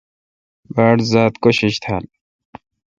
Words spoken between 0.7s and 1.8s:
باڑ ذات کوشش